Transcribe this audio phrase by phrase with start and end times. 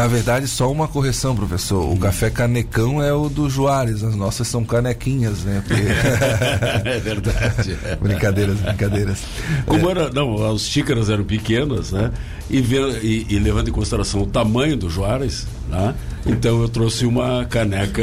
[0.00, 1.84] Na verdade, só uma correção, professor.
[1.84, 1.98] O hum.
[1.98, 5.62] café canecão é o do Juarez, as nossas são canequinhas, né?
[5.66, 5.82] Porque...
[6.88, 7.76] é verdade.
[8.00, 9.22] brincadeiras, brincadeiras.
[9.66, 9.90] Como é.
[9.90, 12.10] era, não, as xícaras eram pequenas, né?
[12.48, 15.94] E, e, e levando em consideração o tamanho do Juarez, né?
[16.26, 18.02] Então eu trouxe uma caneca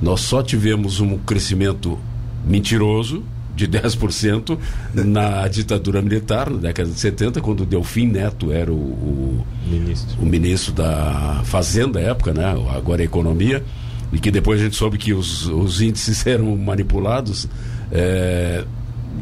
[0.01, 1.97] Nós só tivemos um crescimento
[2.45, 3.23] mentiroso,
[3.55, 4.57] de 10%
[4.93, 10.21] na ditadura militar, na década de 70, quando Delfim Neto era o, o, ministro.
[10.21, 12.45] o ministro da Fazenda à época, né?
[12.75, 13.63] agora é Economia,
[14.11, 17.47] e que depois a gente soube que os, os índices eram manipulados.
[17.91, 18.63] É,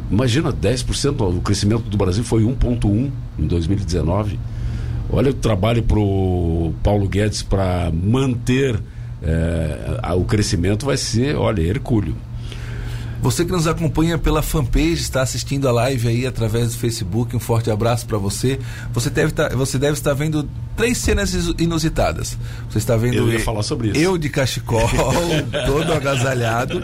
[0.10, 3.10] imagina, 10%, o crescimento do Brasil foi 1,1%
[3.40, 4.40] em 2019.
[5.10, 8.82] Olha o trabalho para o Paulo Guedes para manter
[9.22, 12.16] é, o crescimento vai ser, olha, hercúleo.
[13.22, 17.40] Você que nos acompanha pela fanpage, está assistindo a live aí através do Facebook, um
[17.40, 18.60] forte abraço para você.
[18.94, 22.36] Você deve, tá, você deve estar vendo três cenas inusitadas.
[22.68, 24.00] Você está vendo eu, ia falar sobre isso.
[24.00, 24.90] eu de cachecol,
[25.68, 26.82] todo agasalhado.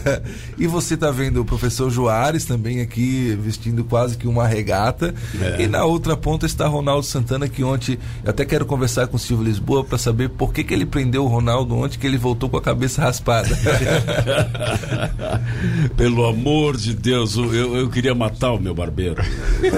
[0.56, 5.14] e você está vendo o professor Joares também aqui vestindo quase que uma regata.
[5.38, 5.62] É.
[5.62, 9.20] E na outra ponta está Ronaldo Santana, que ontem eu até quero conversar com o
[9.20, 12.48] Silvio Lisboa para saber por que, que ele prendeu o Ronaldo ontem, que ele voltou
[12.48, 13.54] com a cabeça raspada.
[15.96, 19.22] Pelo amor de Deus, eu, eu queria matar o meu barbeiro.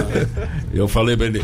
[0.73, 1.43] Eu falei para ele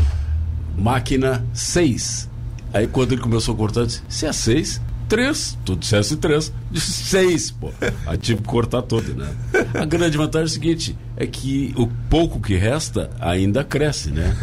[0.76, 2.28] máquina 6.
[2.72, 6.52] Aí quando ele começou a cortar, eu disse, se é 6, 3, tu dissesse 3,
[6.70, 7.70] disse 6, pô.
[8.06, 9.28] Aí tive que cortar todo, né?
[9.74, 14.34] A grande vantagem é o seguinte, é que o pouco que resta ainda cresce, né?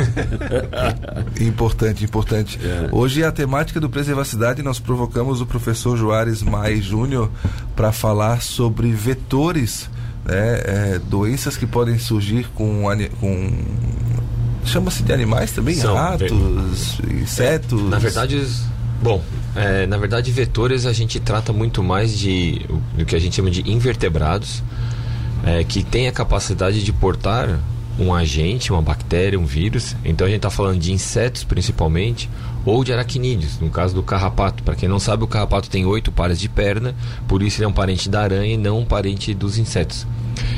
[1.42, 2.60] importante, importante.
[2.64, 2.88] É.
[2.92, 7.30] Hoje a temática do Preservacidade nós provocamos o professor Joares Mai Júnior
[7.76, 9.90] para falar sobre vetores,
[10.26, 12.84] né, é, doenças que podem surgir com,
[13.20, 13.52] com
[14.66, 15.76] chama-se de animais também?
[15.76, 17.82] São, Ratos, insetos?
[17.90, 18.46] Na verdade,
[19.02, 19.24] bom,
[19.56, 22.66] é, na verdade vetores a gente trata muito mais de
[22.98, 24.64] do que a gente chama de invertebrados,
[25.46, 27.60] é, que tem a capacidade de portar
[28.00, 29.96] um agente, uma bactéria, um vírus.
[30.06, 32.30] Então a gente está falando de insetos principalmente,
[32.66, 34.64] ou de aracnídeos, no caso do carrapato.
[34.64, 36.96] Para quem não sabe, o carrapato tem oito pares de perna,
[37.28, 40.06] por isso ele é um parente da aranha e não um parente dos insetos.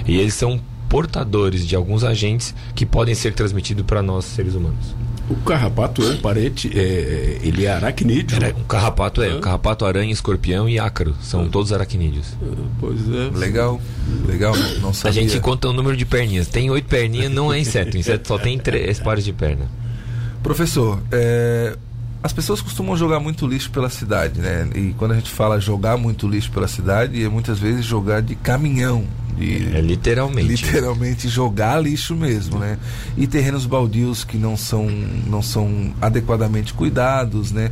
[0.06, 0.60] E eles são
[0.90, 4.96] portadores de alguns agentes que podem ser transmitidos para nós seres humanos.
[5.30, 8.44] O carrapato é um parente, é, é ele é aracnídeo.
[8.44, 9.40] É, um carrapato é, é.
[9.40, 11.48] carrapato, aranha, escorpião e ácaro, são é.
[11.48, 12.28] todos aracnídeos.
[12.42, 12.46] É,
[12.80, 13.32] pois é.
[13.36, 13.82] Legal,
[14.28, 15.22] legal, não sabia.
[15.22, 18.38] A gente conta o número de perninhas, tem oito perninhas, não é inseto, inseto só
[18.38, 19.66] tem três pares de perna.
[20.44, 21.78] Professor, é,
[22.24, 24.70] as pessoas costumam jogar muito lixo pela cidade, né?
[24.74, 28.34] E quando a gente fala jogar muito lixo pela cidade, é muitas vezes jogar de
[28.34, 29.06] caminhão,
[29.38, 30.48] de, é literalmente.
[30.48, 32.78] Literalmente jogar lixo mesmo, né?
[33.18, 34.88] E terrenos baldios que não são,
[35.28, 37.70] não são adequadamente cuidados, né?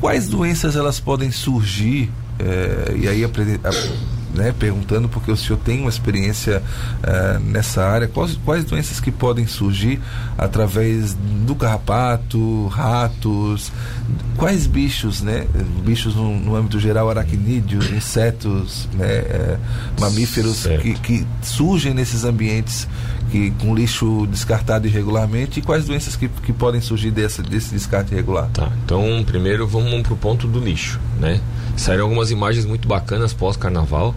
[0.00, 2.08] Quais doenças elas podem surgir?
[2.38, 3.24] É, e aí
[4.34, 6.62] né, perguntando porque o senhor tem uma experiência
[7.02, 8.08] uh, nessa área.
[8.08, 10.00] Quais, quais doenças que podem surgir
[10.38, 13.72] através do carrapato, ratos,
[14.36, 15.46] quais bichos, né?
[15.84, 19.58] Bichos no, no âmbito geral, aracnídeos, insetos, né, é,
[20.00, 22.88] mamíferos que, que, surgem nesses ambientes
[23.30, 28.12] que, com lixo descartado irregularmente e quais doenças que, que podem surgir desse, desse descarte
[28.12, 28.48] irregular?
[28.52, 31.40] Tá, então primeiro vamos para o ponto do lixo, né?
[31.76, 34.14] Saíram algumas imagens muito bacanas pós-carnaval,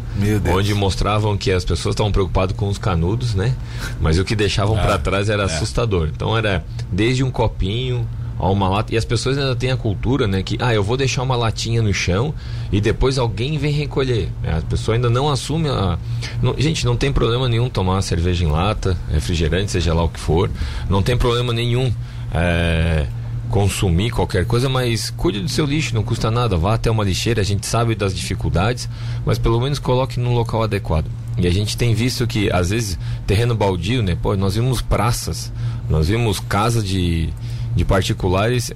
[0.52, 3.56] onde mostravam que as pessoas estavam preocupadas com os canudos, né?
[4.02, 5.46] Mas o que deixavam ah, para trás era é.
[5.46, 6.10] assustador.
[6.14, 8.06] Então era desde um copinho
[8.38, 8.94] a uma lata.
[8.94, 10.42] E as pessoas ainda têm a cultura, né?
[10.44, 12.34] Que, ah, eu vou deixar uma latinha no chão
[12.72, 14.30] e depois alguém vem recolher.
[14.44, 15.98] É, a pessoa ainda não assume a.
[16.42, 20.20] Não, gente, não tem problema nenhum tomar cerveja em lata, refrigerante, seja lá o que
[20.20, 20.50] for.
[20.90, 21.94] Não tem problema nenhum.
[22.34, 23.06] É
[23.50, 26.58] consumir qualquer coisa, mas cuide do seu lixo, não custa nada.
[26.58, 28.90] Vá até uma lixeira, a gente sabe das dificuldades,
[29.26, 31.06] mas pelo menos coloque num local adequado.
[31.38, 32.98] E a gente tem visto que, às vezes,
[33.28, 34.18] terreno baldio, né?
[34.22, 35.52] Pô, nós vimos praças,
[35.90, 37.30] nós vimos casas de,
[37.76, 38.72] de particulares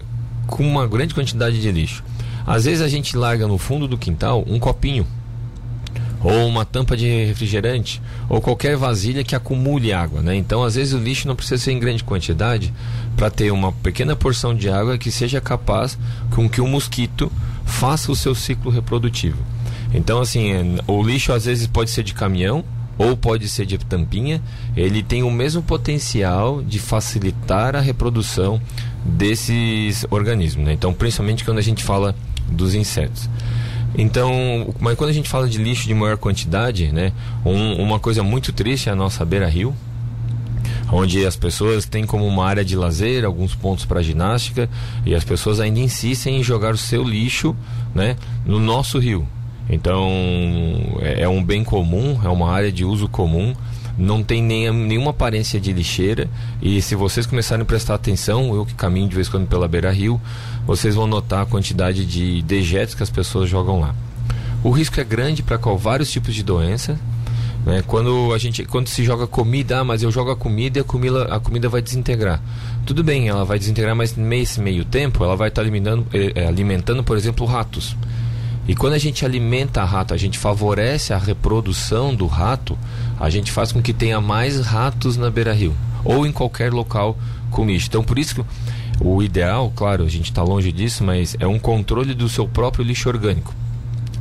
[0.45, 2.03] com uma grande quantidade de lixo.
[2.45, 5.05] Às vezes a gente larga no fundo do quintal um copinho
[6.23, 10.35] ou uma tampa de refrigerante, ou qualquer vasilha que acumule água, né?
[10.35, 12.73] Então, às vezes o lixo não precisa ser em grande quantidade
[13.15, 15.97] para ter uma pequena porção de água que seja capaz
[16.31, 17.31] com que o mosquito
[17.65, 19.37] faça o seu ciclo reprodutivo.
[19.93, 22.63] Então, assim, o lixo às vezes pode ser de caminhão
[22.97, 24.41] ou pode ser de tampinha,
[24.75, 28.61] ele tem o mesmo potencial de facilitar a reprodução
[29.05, 30.73] desses organismos, né?
[30.73, 32.13] Então, principalmente quando a gente fala
[32.51, 33.29] dos insetos.
[33.97, 37.11] Então, mas quando a gente fala de lixo de maior quantidade, né,
[37.45, 39.75] um, uma coisa muito triste é a nossa beira-rio,
[40.91, 44.69] onde as pessoas têm como uma área de lazer, alguns pontos para ginástica,
[45.05, 47.55] e as pessoas ainda insistem em jogar o seu lixo,
[47.93, 48.15] né,
[48.45, 49.27] no nosso rio.
[49.69, 50.09] Então,
[50.99, 53.53] é, é um bem comum, é uma área de uso comum
[53.99, 56.29] não tem nem, nenhuma aparência de lixeira.
[56.61, 59.67] E se vocês começarem a prestar atenção, eu que caminho de vez em quando pela
[59.67, 60.19] beira rio,
[60.65, 63.93] vocês vão notar a quantidade de dejetos que as pessoas jogam lá.
[64.63, 66.97] O risco é grande para vários tipos de doença.
[67.65, 67.83] Né?
[67.85, 70.83] Quando a gente quando se joga comida, ah, mas eu jogo a comida e a
[70.83, 72.41] comida, a comida vai desintegrar.
[72.85, 76.47] Tudo bem, ela vai desintegrar, mas nesse meio tempo ela vai estar tá alimentando, eh,
[76.47, 77.95] alimentando, por exemplo, ratos.
[78.69, 82.77] E quando a gente alimenta rato, a gente favorece a reprodução do rato,
[83.19, 87.17] a gente faz com que tenha mais ratos na beira-rio ou em qualquer local
[87.51, 87.87] com lixo.
[87.87, 88.45] Então, por isso que
[89.01, 92.83] o ideal, claro, a gente está longe disso, mas é um controle do seu próprio
[92.83, 93.53] lixo orgânico.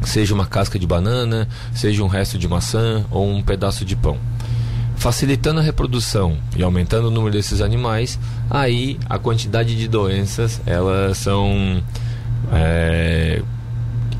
[0.02, 4.18] Seja uma casca de banana, seja um resto de maçã ou um pedaço de pão
[4.98, 8.18] facilitando a reprodução e aumentando o número desses animais,
[8.50, 11.82] aí a quantidade de doenças elas são
[12.52, 13.40] é,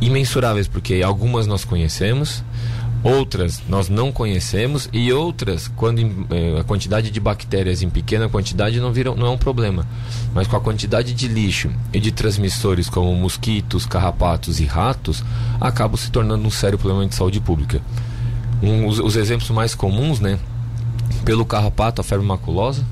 [0.01, 2.45] imensuráveis, porque algumas nós conhecemos,
[3.03, 6.01] outras nós não conhecemos e outras, quando
[6.31, 9.87] eh, a quantidade de bactérias em pequena quantidade não, viram, não é um problema.
[10.35, 15.25] Mas com a quantidade de lixo e de transmissores como mosquitos, carrapatos e ratos,
[15.61, 17.81] acaba se tornando um sério problema de saúde pública.
[18.63, 20.39] Um, os, os exemplos mais comuns, né?
[21.25, 22.85] Pelo carrapato, a febre maculosa,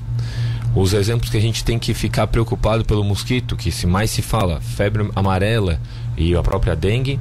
[0.75, 4.21] os exemplos que a gente tem que ficar preocupado pelo mosquito, que se mais se
[4.21, 5.79] fala, febre amarela
[6.15, 7.19] e a própria dengue.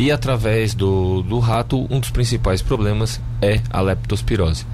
[0.00, 4.64] E através do, do rato, um dos principais problemas é a leptospirose.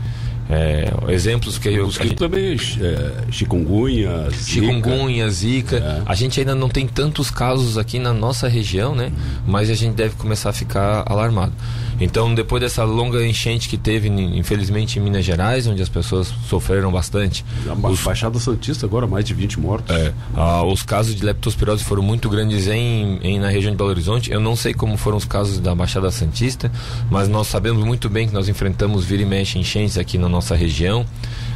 [0.49, 1.91] É, exemplos que eu.
[1.91, 2.15] Gente...
[2.15, 4.45] também é, chikungunya, zika.
[4.45, 5.77] Chikungunya, zika.
[5.79, 6.03] É.
[6.07, 9.11] A gente ainda não tem tantos casos aqui na nossa região, né?
[9.45, 11.53] Mas a gente deve começar a ficar alarmado.
[12.01, 16.93] Então, depois dessa longa enchente que teve, infelizmente, em Minas Gerais, onde as pessoas sofreram
[16.93, 17.45] bastante.
[17.69, 18.01] A os...
[18.03, 19.95] Baixada Santista agora, mais de 20 mortos.
[19.95, 23.91] É, ah, os casos de leptospirose foram muito grandes em, em, na região de Belo
[23.91, 24.31] Horizonte.
[24.31, 26.71] Eu não sei como foram os casos da Baixada Santista,
[27.11, 30.55] mas nós sabemos muito bem que nós enfrentamos vira e mexe enchentes aqui na nossa
[30.55, 31.07] região.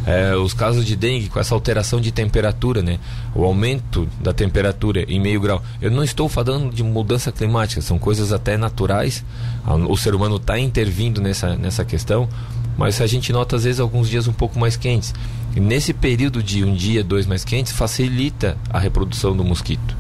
[0.07, 2.99] É, os casos de dengue com essa alteração de temperatura, né?
[3.35, 5.63] O aumento da temperatura em meio grau.
[5.81, 9.25] Eu não estou falando de mudança climática, são coisas até naturais.
[9.89, 12.29] O ser humano está intervindo nessa, nessa questão,
[12.77, 15.15] mas a gente nota às vezes alguns dias um pouco mais quentes.
[15.55, 19.97] E nesse período de um dia, dois mais quentes, facilita a reprodução do mosquito.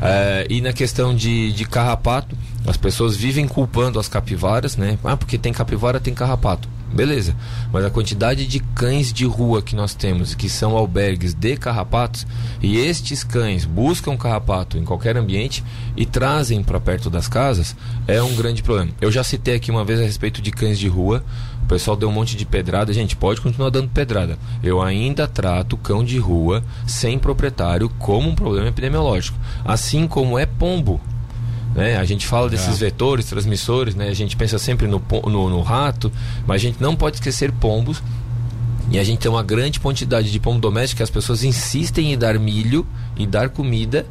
[0.00, 2.36] É, e na questão de, de carrapato,
[2.66, 4.98] as pessoas vivem culpando as capivaras, né?
[5.04, 6.68] Ah, porque tem capivara, tem carrapato.
[6.92, 7.36] Beleza,
[7.70, 12.26] mas a quantidade de cães de rua que nós temos, que são albergues de carrapatos,
[12.62, 15.62] e estes cães buscam carrapato em qualquer ambiente
[15.96, 17.76] e trazem para perto das casas,
[18.06, 18.90] é um grande problema.
[19.00, 21.22] Eu já citei aqui uma vez a respeito de cães de rua,
[21.62, 24.38] o pessoal deu um monte de pedrada, gente, pode continuar dando pedrada.
[24.62, 30.46] Eu ainda trato cão de rua sem proprietário como um problema epidemiológico, assim como é
[30.46, 30.98] pombo
[31.78, 31.96] Né?
[31.96, 32.86] A gente fala desses é.
[32.86, 34.08] vetores, transmissores, né?
[34.08, 36.10] a gente pensa sempre no, no, no rato,
[36.44, 38.02] mas a gente não pode esquecer pombos
[38.90, 42.18] e a gente tem uma grande quantidade de pombo doméstico que as pessoas insistem em
[42.18, 42.84] dar milho
[43.16, 44.04] e dar comida.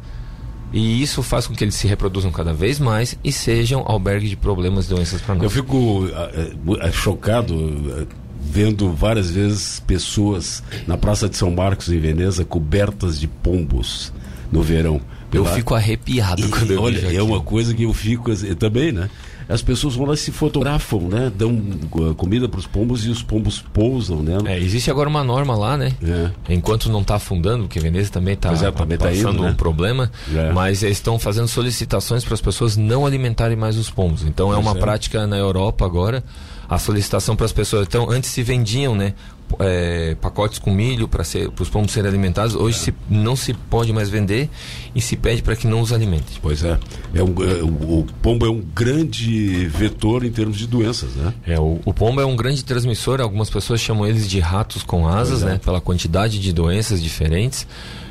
[0.72, 4.36] E isso faz com que eles se reproduzam cada vez mais e sejam albergue de
[4.36, 5.44] problemas e doenças para nós.
[5.44, 8.06] Eu fico uh, chocado uh,
[8.40, 14.10] vendo várias vezes pessoas na Praça de São Marcos, em Veneza, cobertas de pombos
[14.50, 15.02] no verão.
[15.32, 18.92] Eu fico arrepiado e, quando eu Olha, é uma coisa que eu fico eu também,
[18.92, 19.10] né?
[19.48, 21.32] as pessoas vão lá e se fotografam, né?
[21.34, 24.36] Dão uh, comida para os pombos e os pombos pousam, né?
[24.44, 25.94] É, existe agora uma norma lá, né?
[26.02, 26.52] É.
[26.52, 29.50] Enquanto não está afundando, porque Veneza também está é, passando tá indo, né?
[29.50, 30.52] um problema, é.
[30.52, 34.22] mas eles estão fazendo solicitações para as pessoas não alimentarem mais os pombos.
[34.22, 34.74] Então é uma é.
[34.74, 36.22] prática na Europa agora
[36.68, 37.86] a solicitação para as pessoas.
[37.86, 39.14] Então, antes se vendiam, né?
[39.60, 42.54] É, pacotes com milho para os pombos serem alimentados.
[42.54, 42.80] Hoje é.
[42.80, 44.48] se, não se pode mais vender
[44.94, 46.38] e se pede para que não os alimente.
[46.42, 46.78] Pois é.
[47.14, 51.32] é, um, é o, o, pombo é um grande vetor em termos de doenças, né?
[51.46, 53.20] É, o, o, pombo é um grande transmissor.
[53.20, 55.46] Algumas pessoas chamam eles de ratos com asas, é.
[55.46, 55.60] né?
[55.64, 57.66] Pela quantidade de doenças diferentes.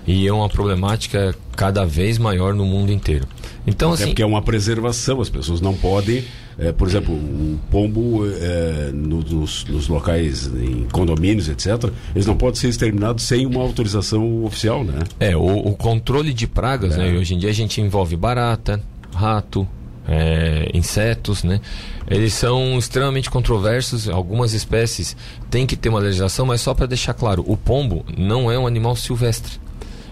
[0.08, 3.28] E é uma problemática cada vez maior no mundo inteiro.
[3.66, 6.24] Então, assim, é porque é uma preservação, as pessoas não podem
[6.60, 12.60] é, por exemplo, um pombo é, nos, nos, locais, em condomínios, etc., eles não podem
[12.60, 15.00] ser exterminados sem uma autorização oficial, né?
[15.20, 17.10] É, o, o controle de pragas, né?
[17.10, 17.12] é.
[17.12, 17.20] né?
[17.20, 18.82] Hoje em dia a gente envolve barata,
[19.14, 19.68] rato,
[20.08, 21.62] é, insetos, né?
[22.10, 24.10] Eles são extremamente controversos.
[24.10, 25.16] Algumas espécies
[25.52, 28.66] têm que ter uma legislação, mas só para deixar claro, o pombo não é um
[28.66, 29.60] animal silvestre.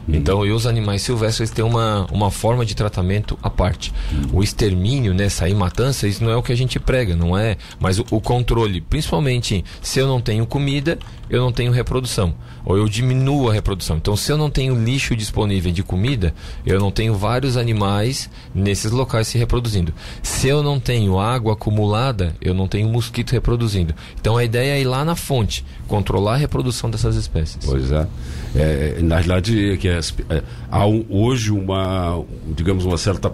[0.07, 0.15] Uhum.
[0.15, 3.93] Então, e os animais silvestres têm uma, uma forma de tratamento à parte.
[4.11, 4.39] Uhum.
[4.39, 7.57] O extermínio, né, sair matança, isso não é o que a gente prega, não é?
[7.79, 10.97] Mas o, o controle, principalmente se eu não tenho comida,
[11.29, 12.33] eu não tenho reprodução.
[12.65, 13.97] Ou eu diminuo a reprodução.
[13.97, 16.33] Então, se eu não tenho lixo disponível de comida,
[16.65, 19.93] eu não tenho vários animais nesses locais se reproduzindo.
[20.23, 23.93] Se eu não tenho água acumulada, eu não tenho mosquito reproduzindo.
[24.19, 27.59] Então, a ideia é ir lá na fonte, controlar a reprodução dessas espécies.
[27.63, 28.07] Pois é.
[28.55, 32.23] é na verdade, que é, é, há um, hoje uma,
[32.55, 33.31] digamos, uma certa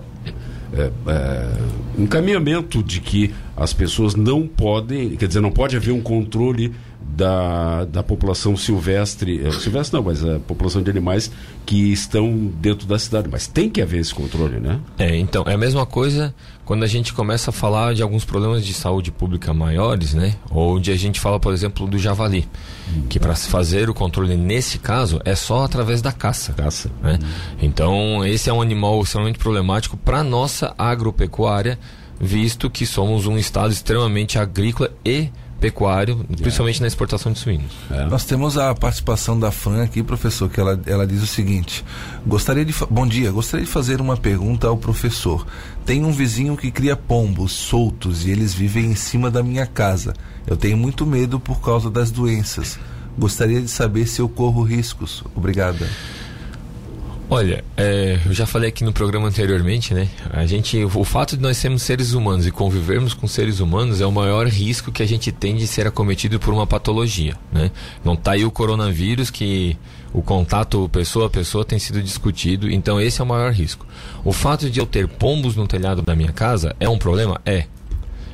[0.74, 1.52] é, é,
[1.98, 6.74] encaminhamento de que as pessoas não podem, quer dizer, não pode haver um controle
[7.16, 11.32] da, da população silvestre, é, silvestre não, mas a população de animais
[11.66, 13.28] que estão dentro da cidade.
[13.30, 14.80] Mas tem que haver esse controle, né?
[14.98, 18.66] É, então, é a mesma coisa quando a gente começa a falar de alguns problemas
[18.66, 20.36] de saúde pública maiores, né?
[20.50, 22.48] Onde a gente fala, por exemplo, do javali,
[22.90, 26.54] hum, que para se fazer o controle nesse caso é só através da caça.
[26.54, 26.90] Caça.
[27.02, 27.20] Né?
[27.22, 27.28] Hum.
[27.62, 31.78] Então, esse é um animal extremamente problemático para nossa agropecuária,
[32.20, 35.30] visto que somos um estado extremamente agrícola e
[35.62, 37.72] pecuário, principalmente na exportação de suínos.
[37.92, 38.06] É.
[38.06, 41.86] Nós temos a participação da Fran aqui, professor, que ela, ela diz o seguinte:
[42.26, 45.46] gostaria de bom dia, gostaria de fazer uma pergunta ao professor.
[45.86, 50.14] Tem um vizinho que cria pombos soltos e eles vivem em cima da minha casa.
[50.48, 52.80] Eu tenho muito medo por causa das doenças.
[53.18, 55.24] Gostaria de saber se eu corro riscos.
[55.36, 55.88] Obrigada.
[57.34, 60.10] Olha, é, eu já falei aqui no programa anteriormente, né?
[60.32, 64.06] A gente, o fato de nós sermos seres humanos e convivermos com seres humanos é
[64.06, 67.72] o maior risco que a gente tem de ser acometido por uma patologia, né?
[68.04, 69.78] Não tá aí o coronavírus que
[70.12, 73.88] o contato pessoa a pessoa tem sido discutido, então esse é o maior risco.
[74.26, 77.40] O fato de eu ter pombos no telhado da minha casa é um problema?
[77.46, 77.64] É.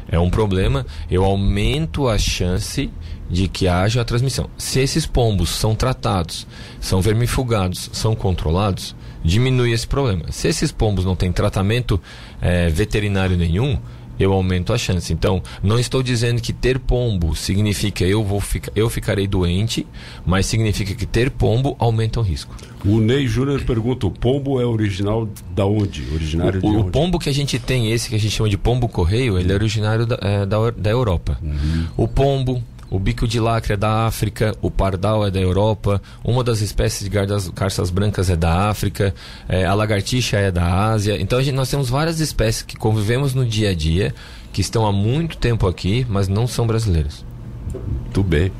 [0.10, 0.84] É um problema.
[1.12, 2.90] Eu aumento a chance
[3.30, 4.50] de que haja a transmissão.
[4.58, 6.48] Se esses pombos são tratados,
[6.80, 10.26] são vermifugados, são controlados, diminui esse problema.
[10.32, 12.00] Se esses pombos não têm tratamento
[12.42, 13.78] é, veterinário nenhum,
[14.20, 15.12] eu aumento a chance.
[15.14, 19.86] Então, não estou dizendo que ter pombo significa eu vou ficar, eu ficarei doente,
[20.26, 22.56] mas significa que ter pombo aumenta o risco.
[22.86, 26.04] O Ney Júnior pergunta: o pombo é original da onde?
[26.14, 26.90] Originário o, de onde?
[26.90, 29.52] O pombo que a gente tem, esse que a gente chama de pombo correio, ele
[29.52, 31.38] é originário da, é, da, da Europa.
[31.42, 31.86] Uhum.
[31.96, 36.44] O pombo, o bico de lacre é da África, o pardal é da Europa, uma
[36.44, 39.14] das espécies de gardas, carças brancas é da África,
[39.48, 41.20] é, a lagartixa é da Ásia.
[41.20, 44.14] Então gente, nós temos várias espécies que convivemos no dia a dia,
[44.54, 47.26] que estão há muito tempo aqui, mas não são brasileiras.
[47.74, 48.52] Muito bem.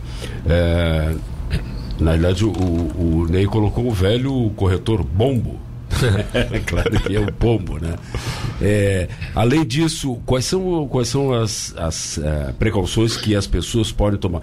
[0.46, 1.16] É,
[2.00, 5.67] na verdade, o, o Ney colocou o velho corretor bombo
[6.66, 7.96] claro que é o pombo, né?
[8.62, 14.20] É, além disso, quais são, quais são as, as uh, precauções que as pessoas podem
[14.20, 14.42] tomar?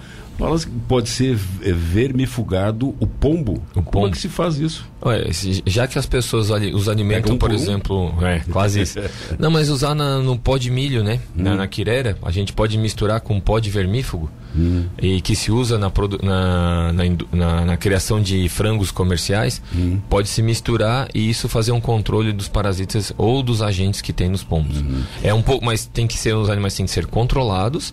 [0.89, 3.63] Pode ser vermifugado o pombo.
[3.71, 3.91] O pombo.
[3.91, 4.85] Como é que se faz isso?
[5.05, 5.27] Ué,
[5.67, 8.99] já que as pessoas os alimentam, um por exemplo, é, quase isso.
[9.39, 11.21] Não, mas usar na, no pó de milho, né?
[11.37, 11.43] Hum.
[11.43, 14.87] Na, na quirera, a gente pode misturar com pó de vermífugo hum.
[15.01, 16.93] e que se usa na, na,
[17.33, 19.99] na, na criação de frangos comerciais, hum.
[20.09, 24.29] pode se misturar e isso fazer um controle dos parasitas ou dos agentes que tem
[24.29, 24.79] nos pombos.
[24.79, 25.03] Hum.
[25.23, 27.93] É um pouco, mas tem que ser os animais têm que ser controlados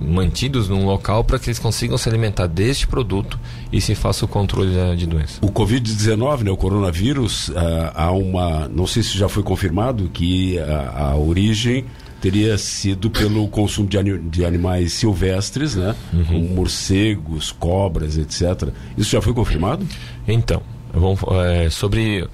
[0.00, 3.38] mantidos num local para que eles consigam se alimentar deste produto
[3.72, 5.38] e se faça o controle de doença.
[5.42, 10.58] O Covid-19, né, o coronavírus, ah, há uma, não sei se já foi confirmado que
[10.58, 11.84] a, a origem
[12.20, 16.24] teria sido pelo consumo de, de animais silvestres, né, uhum.
[16.24, 18.70] como morcegos, cobras, etc.
[18.96, 19.86] Isso já foi confirmado?
[20.26, 20.62] Então,
[20.92, 22.28] vamos, é, sobre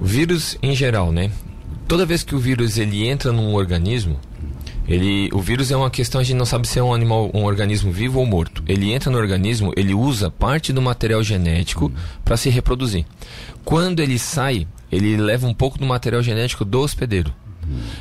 [0.00, 1.30] o vírus em geral, né?
[1.88, 4.18] Toda vez que o vírus ele entra num organismo,
[4.86, 7.44] ele, o vírus é uma questão, a gente não sabe se é um animal, um
[7.44, 8.62] organismo vivo ou morto.
[8.66, 11.92] Ele entra no organismo, ele usa parte do material genético
[12.24, 13.06] para se reproduzir.
[13.64, 17.32] Quando ele sai, ele leva um pouco do material genético do hospedeiro.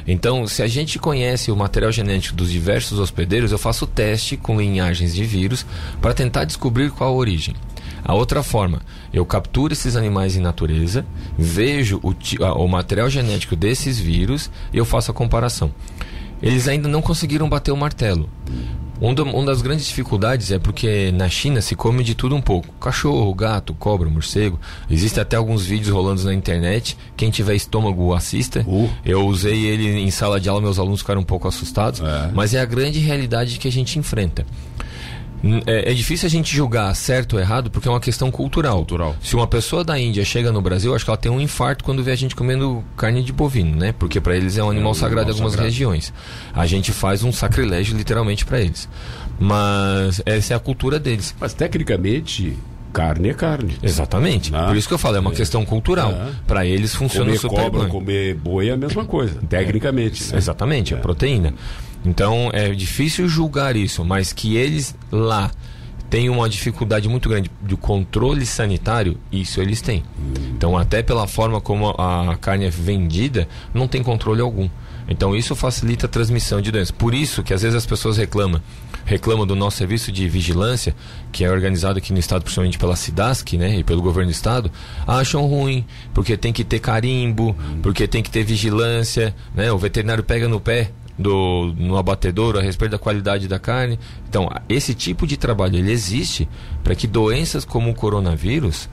[0.08, 4.60] Então, se a gente conhece o material genético dos diversos hospedeiros, eu faço teste com
[4.60, 5.66] linhagens de vírus
[6.02, 7.56] para tentar descobrir qual a origem.
[8.04, 8.82] A outra forma,
[9.14, 11.06] eu capturo esses animais em natureza,
[11.38, 12.16] vejo o,
[12.64, 15.72] o material genético desses vírus e eu faço a comparação
[16.42, 18.30] eles ainda não conseguiram bater o martelo.
[19.02, 22.42] Um do, uma das grandes dificuldades é porque na China se come de tudo um
[22.42, 24.60] pouco: cachorro, gato, cobra, morcego.
[24.90, 26.96] Existem até alguns vídeos rolando na internet.
[27.18, 28.64] Quem tiver estômago, assista.
[28.68, 28.88] Uh.
[29.04, 32.00] Eu usei ele em sala de aula, meus alunos ficaram um pouco assustados.
[32.00, 32.30] É.
[32.32, 34.46] Mas é a grande realidade que a gente enfrenta.
[35.66, 38.78] É, é, difícil a gente julgar certo ou errado porque é uma questão cultural.
[38.78, 39.16] cultural.
[39.22, 42.04] Se uma pessoa da Índia chega no Brasil, acho que ela tem um infarto quando
[42.04, 43.94] vê a gente comendo carne de bovino, né?
[43.98, 45.70] Porque para eles é um animal é um sagrado em algumas sagrado.
[45.70, 46.14] regiões.
[46.54, 48.88] A gente faz um sacrilégio literalmente para eles.
[49.40, 51.36] Mas essa é a cultura deles.
[51.40, 52.56] Mas tecnicamente,
[52.94, 53.76] carne é carne.
[53.82, 54.52] Exatamente.
[54.52, 55.36] Por isso que eu falo, é uma é.
[55.36, 56.12] questão cultural.
[56.12, 56.30] É.
[56.46, 57.90] Para eles funciona comer super cobra, bem.
[57.90, 60.24] Comer boi é a mesma coisa, tecnicamente.
[60.24, 60.34] É.
[60.34, 60.38] Né?
[60.38, 61.54] Exatamente, é, proteína.
[62.06, 65.52] Então é difícil julgar isso, mas que eles lá
[66.10, 70.04] têm uma dificuldade muito grande de controle sanitário, isso eles têm.
[70.54, 74.70] Então, até pela forma como a carne é vendida, não tem controle algum.
[75.08, 76.92] Então, isso facilita a transmissão de doenças.
[76.92, 78.62] Por isso que às vezes as pessoas reclamam
[79.06, 80.96] reclamam do nosso serviço de vigilância,
[81.32, 84.72] que é organizado aqui no estado, principalmente pela SIDASC, né, e pelo governo do estado,
[85.08, 90.24] acham ruim, porque tem que ter carimbo, porque tem que ter vigilância, né, o veterinário
[90.24, 94.00] pega no pé do, no abatedouro a respeito da qualidade da carne.
[94.28, 96.48] Então, esse tipo de trabalho ele existe
[96.84, 98.90] para que doenças como o coronavírus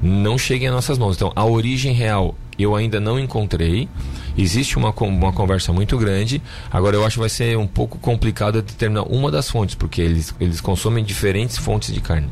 [0.00, 1.16] não cheguem às nossas mãos.
[1.16, 3.88] Então, a origem real eu ainda não encontrei.
[4.36, 6.40] Existe uma, uma conversa muito grande.
[6.70, 10.34] Agora, eu acho que vai ser um pouco complicado determinar uma das fontes, porque eles,
[10.40, 12.28] eles consomem diferentes fontes de carne.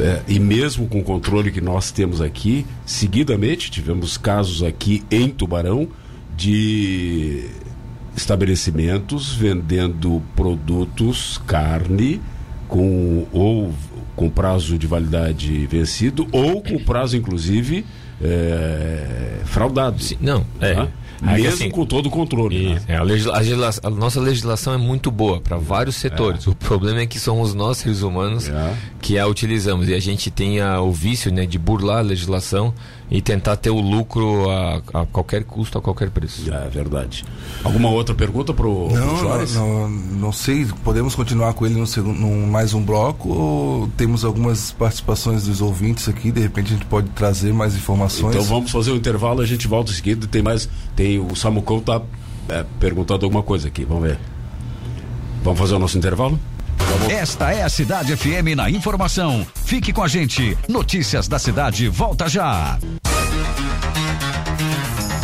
[0.00, 5.28] É, e mesmo com o controle que nós temos aqui, seguidamente tivemos casos aqui em
[5.28, 5.88] Tubarão
[6.34, 7.46] de
[8.16, 12.20] estabelecimentos vendendo produtos, carne,
[12.68, 13.72] com ou
[14.14, 17.84] com prazo de validade vencido ou com prazo inclusive
[18.22, 20.02] é, fraudado.
[20.02, 20.74] Sim, não, é.
[20.74, 20.88] Tá?
[21.20, 22.74] Mesmo assim, com todo o controle.
[22.74, 22.82] né?
[22.88, 26.46] é, a, legisla a, nossa legislação é muito boa para vários setores.
[26.46, 26.50] É.
[26.50, 28.74] O problema é que somos nós, seres humanos, é.
[29.00, 29.88] que a utilizamos.
[29.88, 32.74] E a gente tem a, o vício né, de burlar a legislação
[33.12, 36.50] e tentar ter o lucro a, a, qualquer custo, a qualquer preço.
[36.50, 37.26] É verdade.
[37.62, 38.88] Alguma outra pergunta para o
[39.20, 39.54] Juarez?
[39.54, 43.88] Não, não, não, sei, podemos continuar com ele no segundo, num, mais um bloco ou
[43.98, 48.34] temos algumas participações dos ouvintes aqui, de repente a gente pode trazer mais informações.
[48.34, 51.80] Então vamos fazer um intervalo, a gente volta em seguida, tem mais, tem o Samucão
[51.80, 52.00] tá
[52.48, 54.18] é, perguntando alguma coisa aqui, vamos ver.
[55.42, 56.38] Vamos fazer o nosso intervalo?
[57.08, 59.46] Esta é a Cidade FM na informação.
[59.64, 60.56] Fique com a gente.
[60.68, 62.78] Notícias da cidade volta já.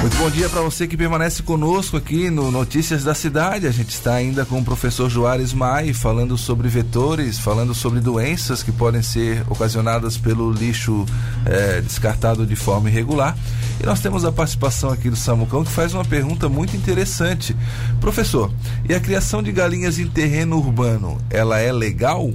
[0.01, 3.67] Muito bom dia para você que permanece conosco aqui no Notícias da Cidade.
[3.67, 8.63] A gente está ainda com o professor Juarez Mai falando sobre vetores, falando sobre doenças
[8.63, 11.05] que podem ser ocasionadas pelo lixo
[11.45, 13.37] é, descartado de forma irregular.
[13.81, 17.55] E nós temos a participação aqui do Samucão que faz uma pergunta muito interessante.
[18.01, 18.51] Professor,
[18.89, 22.33] e a criação de galinhas em terreno urbano, ela é legal?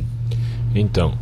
[0.73, 1.17] Então,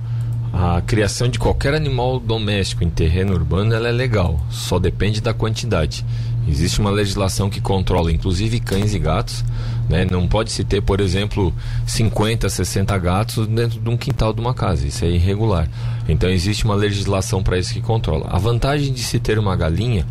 [0.54, 5.34] a criação de qualquer animal doméstico em terreno urbano ela é legal, só depende da
[5.34, 6.06] quantidade.
[6.48, 9.44] Existe uma legislação que controla inclusive cães e gatos.
[9.92, 10.08] Né?
[10.10, 11.54] Não pode se ter, por exemplo,
[11.86, 14.88] 50, 60 gatos dentro de um quintal de uma casa.
[14.88, 15.70] Isso é irregular.
[16.08, 18.28] Então existe uma legislação para isso que controla.
[18.30, 20.06] A vantagem de se ter uma galinha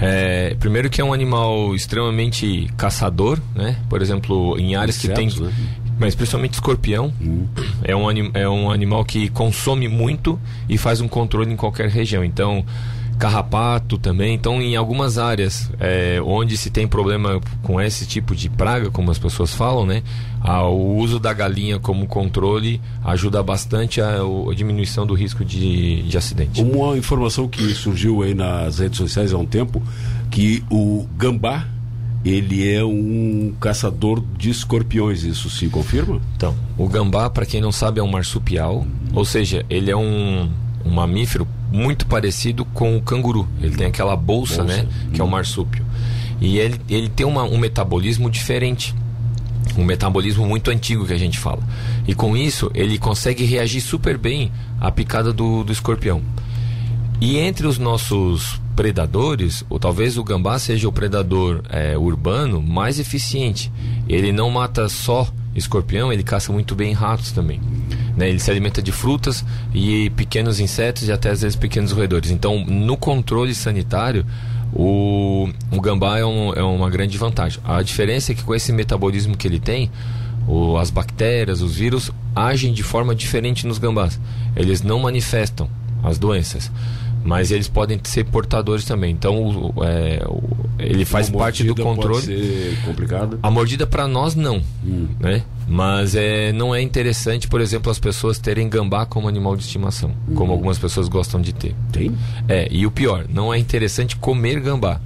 [0.00, 3.76] é, primeiro que é um animal extremamente caçador, né?
[3.88, 5.52] Por exemplo, em áreas que tem, né?
[5.98, 7.46] Mas principalmente escorpião Hum.
[7.82, 12.24] é, um é um animal que consome muito e faz um controle em qualquer região.
[12.24, 12.64] Então,
[13.18, 14.34] carrapato também.
[14.34, 19.10] Então, em algumas áreas é, onde se tem problema com esse tipo de praga, como
[19.10, 20.02] as pessoas falam, né?
[20.40, 26.02] a- o uso da galinha como controle ajuda bastante a, a diminuição do risco de,
[26.02, 26.60] de acidente.
[26.62, 29.82] Uma informação que surgiu aí nas redes sociais há um tempo,
[30.30, 31.66] que o gambá,
[32.24, 36.20] ele é um caçador de escorpiões, isso se confirma?
[36.36, 40.50] Então, o gambá, para quem não sabe, é um marsupial, ou seja, ele é um,
[40.84, 43.48] um mamífero muito parecido com o canguru.
[43.60, 44.82] Ele tem aquela bolsa, Bolsa.
[44.82, 45.84] né, que é o marsúpio.
[46.40, 48.94] E ele, ele tem uma, um metabolismo diferente.
[49.76, 51.60] Um metabolismo muito antigo que a gente fala.
[52.06, 56.22] E com isso, ele consegue reagir super bem à picada do, do escorpião.
[57.20, 63.00] E entre os nossos predadores, ou talvez o gambá seja o predador é, urbano mais
[63.00, 63.72] eficiente.
[64.08, 67.60] Ele não mata só escorpião, ele caça muito bem ratos também.
[68.16, 68.28] Né?
[68.28, 72.30] Ele se alimenta de frutas e pequenos insetos e até às vezes pequenos roedores.
[72.30, 74.24] Então, no controle sanitário,
[74.72, 77.60] o, o gambá é, um- é uma grande vantagem.
[77.64, 79.90] A diferença é que com esse metabolismo que ele tem,
[80.46, 84.20] o- as bactérias, os vírus agem de forma diferente nos gambás.
[84.56, 85.68] Eles não manifestam
[86.02, 86.70] as doenças,
[87.24, 89.10] mas eles podem ser portadores também.
[89.12, 90.22] Então, é,
[90.78, 92.22] ele faz parte do mordida pode controle.
[92.26, 93.38] ser complicado.
[93.42, 95.08] A mordida para nós não, Hum.
[95.18, 95.42] né?
[95.66, 100.12] Mas é, não é interessante, por exemplo, as pessoas terem gambá como animal de estimação,
[100.34, 101.74] como algumas pessoas gostam de ter.
[101.90, 102.14] Tem?
[102.48, 105.00] É, e o pior, não é interessante comer gambá.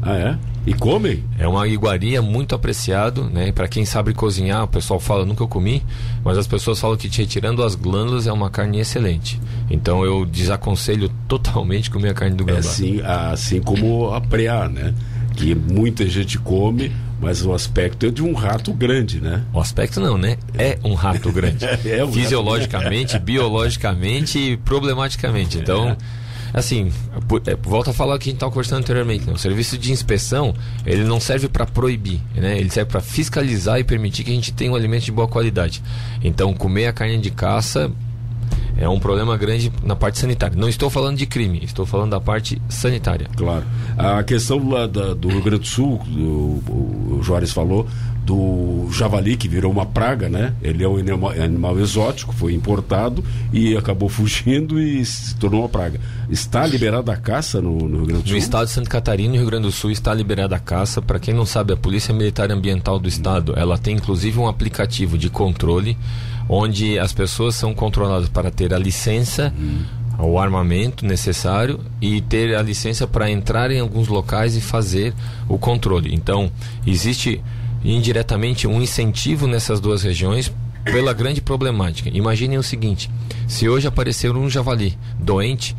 [0.00, 0.38] Ah, é?
[0.66, 1.22] E comem?
[1.38, 3.52] É uma iguaria muito apreciado, né?
[3.52, 5.82] Para quem sabe cozinhar, o pessoal fala, nunca eu comi,
[6.24, 9.38] mas as pessoas falam que retirando as glândulas é uma carne excelente.
[9.70, 12.60] Então eu desaconselho totalmente comer a carne do É gambá.
[12.60, 14.94] assim, assim como a preá, né?
[15.36, 19.42] Que muita gente come, mas o aspecto é de um rato grande, né?
[19.52, 20.36] O aspecto não, né?
[20.58, 21.64] É um rato grande.
[21.86, 25.58] É um rato Fisiologicamente, biologicamente e problematicamente.
[25.58, 25.96] Então,
[26.52, 26.92] assim,
[27.28, 29.26] por- é, volta a falar o que a gente estava conversando anteriormente.
[29.26, 29.32] Né?
[29.32, 32.58] O serviço de inspeção, ele não serve para proibir, né?
[32.58, 35.82] Ele serve para fiscalizar e permitir que a gente tenha um alimento de boa qualidade.
[36.22, 37.90] Então, comer a carne de caça
[38.76, 40.56] é um problema grande na parte sanitária.
[40.56, 43.28] Não estou falando de crime, estou falando da parte sanitária.
[43.36, 43.64] Claro.
[43.96, 47.86] A questão lá da- do Rio Grande do Sul, do- o Juarez falou,
[48.24, 50.54] do javali, que virou uma praga, né?
[50.62, 55.68] Ele é um animal, animal exótico, foi importado e acabou fugindo e se tornou uma
[55.68, 56.00] praga.
[56.30, 58.32] Está liberada a caça no, no Rio Grande do Sul?
[58.32, 61.02] No estado de Santa Catarina e Rio Grande do Sul está liberada a caça.
[61.02, 65.18] Para quem não sabe, a Polícia Militar Ambiental do Estado, ela tem inclusive um aplicativo
[65.18, 65.94] de controle
[66.48, 69.52] onde as pessoas são controladas para ter a licença,
[70.18, 75.12] o armamento necessário e ter a licença para entrar em alguns locais e fazer
[75.48, 76.14] o controle.
[76.14, 76.50] Então,
[76.86, 77.42] existe
[77.84, 80.52] indiretamente um incentivo nessas duas regiões
[80.84, 82.10] pela grande problemática.
[82.12, 83.10] Imaginem o seguinte:
[83.48, 85.76] se hoje aparecer um javali doente,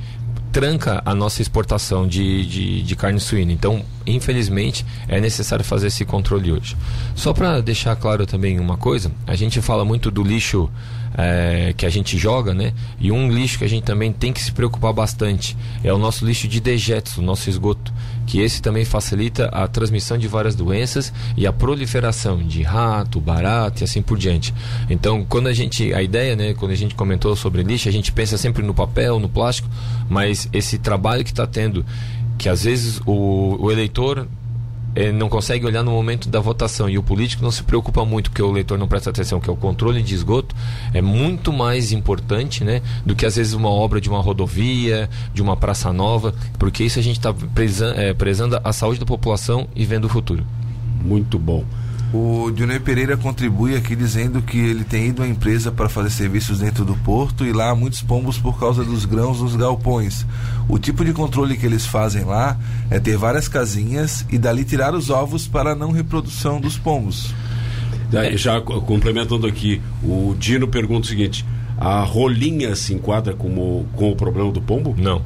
[0.56, 3.52] tranca a nossa exportação de, de, de carne suína.
[3.52, 6.78] Então, infelizmente, é necessário fazer esse controle hoje.
[7.14, 10.70] Só para deixar claro também uma coisa, a gente fala muito do lixo
[11.18, 12.74] eh, que a gente joga, né?
[13.00, 16.26] E um lixo que a gente também tem que se preocupar bastante é o nosso
[16.26, 17.94] lixo de dejetos, o nosso esgoto,
[18.26, 23.82] que esse também facilita a transmissão de várias doenças e a proliferação de rato, barato
[23.82, 24.54] e assim por diante.
[24.90, 28.12] Então, quando a gente, a ideia, né, quando a gente comentou sobre lixo, a gente
[28.12, 29.70] pensa sempre no papel, no plástico,
[30.10, 31.86] mas esse trabalho que está tendo,
[32.38, 34.28] que às vezes o, o eleitor
[34.96, 38.30] eh, não consegue olhar no momento da votação e o político não se preocupa muito
[38.30, 40.56] porque o eleitor não presta atenção, que é o controle de esgoto,
[40.94, 45.42] é muito mais importante né, do que às vezes uma obra de uma rodovia, de
[45.42, 47.34] uma praça nova, porque isso a gente está
[48.16, 50.46] prezando a saúde da população e vendo o futuro.
[51.04, 51.64] Muito bom.
[52.14, 56.60] O Dionei Pereira contribui aqui dizendo que ele tem ido à empresa para fazer serviços
[56.60, 60.26] dentro do porto e lá há muitos pombos por causa dos grãos nos galpões.
[60.70, 62.58] O tipo de controle que eles fazem lá
[62.90, 67.34] é ter várias casinhas e dali tirar os ovos para a não reprodução dos pombos.
[68.36, 71.46] Já complementando aqui, o Dino pergunta o seguinte:
[71.78, 74.96] a rolinha se enquadra como, com o problema do pombo?
[74.98, 75.22] Não.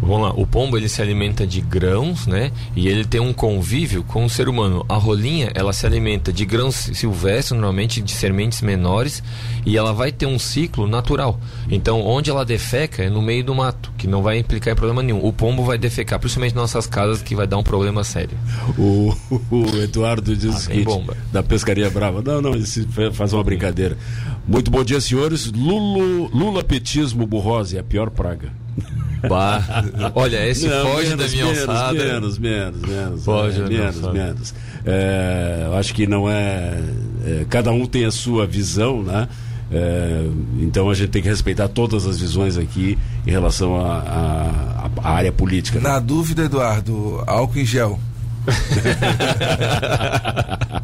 [0.00, 2.50] Vamos lá, o pombo ele se alimenta de grãos, né?
[2.74, 4.84] E ele tem um convívio com o ser humano.
[4.88, 9.22] A rolinha, ela se alimenta de grãos silvestres, normalmente de sementes menores,
[9.66, 11.38] e ela vai ter um ciclo natural.
[11.70, 15.02] Então, onde ela defeca é no meio do mato, que não vai implicar em problema
[15.02, 15.24] nenhum.
[15.24, 18.36] O pombo vai defecar, principalmente nas nossas casas, que vai dar um problema sério.
[18.78, 19.14] O,
[19.50, 21.16] o Eduardo diz Ah, o seguinte, bomba.
[21.32, 22.22] da Pescaria Brava.
[22.22, 22.52] Não, não,
[23.12, 23.98] faz uma brincadeira.
[24.46, 25.52] Muito bom dia, senhores.
[25.52, 28.50] Lulo, Lula petismo burrose é a pior praga.
[29.28, 29.62] Bah.
[30.14, 31.92] Olha, esse Não, foge menos, da minha menos, alçada.
[31.92, 33.24] Menos, menos, menos.
[33.24, 34.12] Foge é, da minha menos, alçada.
[34.12, 34.54] menos.
[34.86, 36.80] É, eu acho que não é,
[37.24, 39.28] é, cada um tem a sua visão, né?
[39.70, 40.26] É,
[40.60, 45.80] então a gente tem que respeitar todas as visões aqui em relação à área política.
[45.80, 47.98] Na dúvida, Eduardo, álcool em gel.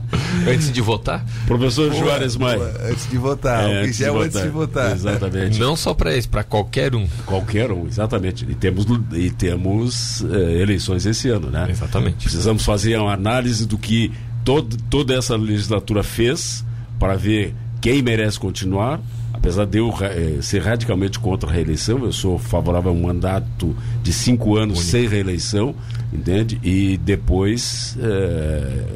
[0.48, 1.24] antes de votar?
[1.46, 2.74] Professor Pô, Juarez Maia.
[2.88, 4.24] Antes de votar, é, antes, de votar.
[4.24, 4.92] antes de votar.
[4.92, 5.58] Exatamente.
[5.58, 7.06] Não só para esse, para qualquer um.
[7.26, 8.46] Qualquer um, exatamente.
[8.48, 11.66] E temos, e temos é, eleições esse ano, né?
[11.70, 12.24] Exatamente.
[12.24, 14.12] Precisamos fazer uma análise do que
[14.44, 16.64] todo, toda essa legislatura fez
[16.98, 19.00] para ver quem merece continuar.
[19.44, 23.76] Apesar de eu é, ser radicalmente contra a reeleição, eu sou favorável a um mandato
[24.02, 24.90] de cinco anos Único.
[24.90, 25.74] sem reeleição,
[26.10, 26.58] entende?
[26.62, 28.86] E depois é,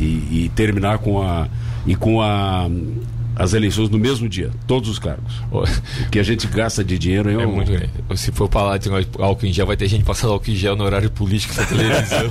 [0.00, 1.46] e, e terminar com a
[1.86, 2.68] e com a
[3.36, 5.42] as eleições no mesmo dia, todos os cargos.
[5.52, 7.54] O que a gente gasta de dinheiro é, é um...
[7.54, 7.90] muito grande.
[8.16, 10.84] Se for falar de álcool em gel, vai ter gente passando álcool em gel no
[10.84, 12.30] horário político da televisão.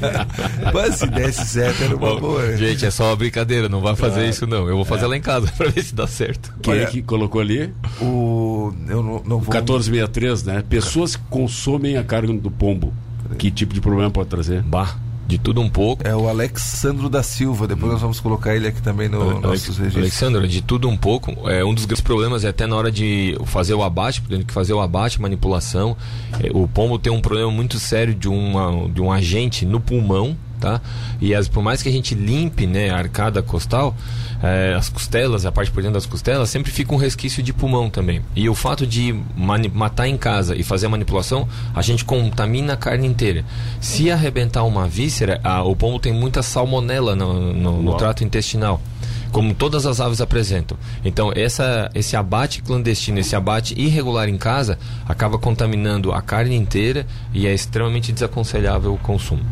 [0.72, 2.56] Mas se desse certo, era uma Bom, boa.
[2.56, 4.66] Gente, é só uma brincadeira, não vai fazer isso não.
[4.66, 5.08] Eu vou fazer é.
[5.08, 6.54] lá em casa para ver se dá certo.
[6.62, 7.72] Quem é que colocou ali?
[8.00, 8.72] O.
[8.88, 9.52] Eu não, não vou...
[9.52, 10.64] 1463, né?
[10.66, 12.94] Pessoas que consomem a carne do pombo.
[13.38, 14.62] Que tipo de problema pode trazer?
[14.62, 14.96] Bah
[15.30, 16.06] de tudo um pouco.
[16.06, 19.78] É o Alexandro da Silva, depois nós vamos colocar ele aqui também no Alex, nossos
[19.78, 19.96] registros.
[19.96, 21.48] Alexandro, de tudo um pouco.
[21.48, 24.44] É, um dos grandes problemas é até na hora de fazer o abate, porque tem
[24.44, 25.96] que fazer o abate, manipulação.
[26.42, 30.36] É, o pombo tem um problema muito sério de, uma, de um agente no pulmão,
[30.60, 30.80] tá?
[31.20, 33.96] E as, por mais que a gente limpe né, a arcada costal,
[34.42, 37.88] é, as costelas, a parte por dentro das costelas, sempre fica um resquício de pulmão
[37.88, 38.22] também.
[38.36, 42.76] E o fato de matar em casa e fazer a manipulação, a gente contamina a
[42.76, 43.44] carne inteira.
[43.80, 48.80] Se arrebentar uma víscera, a, o pombo tem muita salmonela no, no, no trato intestinal
[49.30, 50.76] como todas as aves apresentam.
[51.04, 57.06] Então, essa, esse abate clandestino, esse abate irregular em casa, acaba contaminando a carne inteira
[57.32, 59.44] e é extremamente desaconselhável o consumo.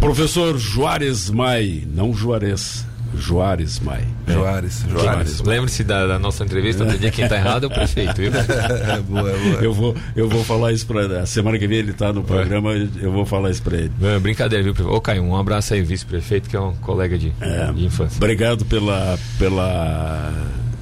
[0.00, 2.86] Professor Juarez Mai, não Juarez.
[3.14, 4.04] Juarez Mai.
[4.26, 4.32] É.
[4.32, 5.40] Juarez, Juarez.
[5.40, 8.30] Lembre-se da, da, nossa entrevista, outro dia quem está errado é o prefeito, viu?
[8.30, 9.62] é boa, é boa.
[9.62, 12.72] Eu vou, eu vou falar isso para a semana que vem ele está no programa,
[12.74, 13.92] eu vou falar isso para ele.
[14.02, 14.94] É, brincadeira, viu, prefeito?
[14.94, 18.16] Ô, Caio, um abraço aí, vice-prefeito, que é um colega de, é, de infância.
[18.18, 20.32] Obrigado pela, pela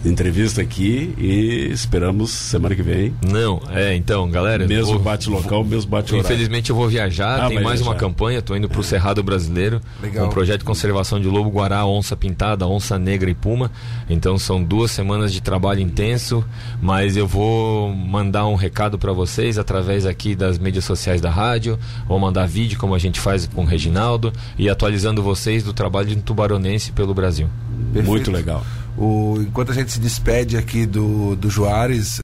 [0.05, 3.15] entrevista aqui e esperamos semana que vem.
[3.27, 4.67] Não, é, então, galera.
[4.67, 6.27] Mesmo vou, bate local, vou, mesmo bate horário.
[6.27, 7.91] Infelizmente eu vou viajar, ah, tem mais viajar.
[7.91, 8.85] uma campanha, estou indo para o é.
[8.85, 10.27] Cerrado Brasileiro, Legal.
[10.27, 13.71] um projeto de conservação de lobo guará, onça pintada, onça negra e puma.
[14.09, 16.45] Então são duas semanas de trabalho intenso,
[16.83, 21.79] mas eu vou mandar um recado para vocês através aqui das mídias sociais da rádio,
[22.07, 26.09] vou mandar vídeo como a gente faz com o Reginaldo e atualizando vocês do trabalho
[26.09, 27.49] de um tubaronense pelo Brasil.
[27.93, 28.11] Perfeito.
[28.11, 28.65] Muito legal.
[28.97, 32.07] O, enquanto a gente se despede aqui do, do Juarez,